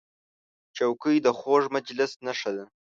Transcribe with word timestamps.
چوکۍ 0.77 1.17
د 1.25 1.27
خوږ 1.39 1.63
مجلس 1.75 2.11
نښه 2.25 2.51
ده. 2.55 2.65